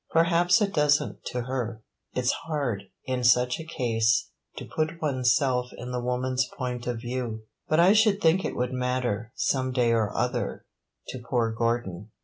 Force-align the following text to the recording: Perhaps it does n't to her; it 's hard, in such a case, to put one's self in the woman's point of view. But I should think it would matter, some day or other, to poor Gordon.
Perhaps 0.09 0.61
it 0.61 0.73
does 0.73 0.99
n't 0.99 1.23
to 1.25 1.43
her; 1.43 1.83
it 2.15 2.25
's 2.25 2.31
hard, 2.47 2.85
in 3.05 3.23
such 3.23 3.59
a 3.59 3.63
case, 3.63 4.31
to 4.57 4.65
put 4.65 4.99
one's 4.99 5.31
self 5.35 5.69
in 5.77 5.91
the 5.91 6.01
woman's 6.01 6.47
point 6.57 6.87
of 6.87 6.97
view. 6.99 7.43
But 7.67 7.79
I 7.79 7.93
should 7.93 8.19
think 8.19 8.43
it 8.43 8.55
would 8.55 8.73
matter, 8.73 9.31
some 9.35 9.71
day 9.71 9.91
or 9.91 10.11
other, 10.17 10.65
to 11.09 11.19
poor 11.19 11.51
Gordon. 11.51 12.09